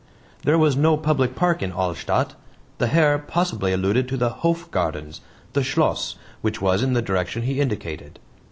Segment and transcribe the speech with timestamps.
[0.45, 2.33] There was no public park in Alstadt!
[2.79, 5.21] The Herr possibly alluded to the Hof Gardens
[5.53, 8.17] the Schloss, which was in the direction he indicated.